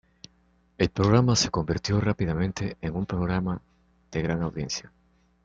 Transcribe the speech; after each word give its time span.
El 0.79 0.89
programa 0.89 1.35
se 1.35 1.51
convirtió 1.51 2.01
rápidamente 2.01 2.75
en 2.81 2.95
un 2.95 3.05
programa 3.05 3.61
de 4.11 4.21
gran 4.23 4.41
audiencia. 4.41 4.91